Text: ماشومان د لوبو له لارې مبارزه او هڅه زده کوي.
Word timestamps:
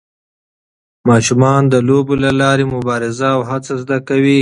ماشومان 1.09 1.61
د 1.73 1.75
لوبو 1.87 2.13
له 2.23 2.31
لارې 2.41 2.65
مبارزه 2.75 3.29
او 3.35 3.41
هڅه 3.49 3.73
زده 3.81 3.97
کوي. 4.07 4.39